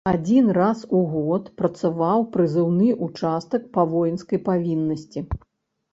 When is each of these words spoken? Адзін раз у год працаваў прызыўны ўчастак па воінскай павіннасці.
Адзін 0.09 0.45
раз 0.57 0.79
у 0.99 1.01
год 1.11 1.51
працаваў 1.59 2.25
прызыўны 2.37 2.89
ўчастак 3.09 3.69
па 3.77 3.81
воінскай 3.95 4.39
павіннасці. 4.49 5.19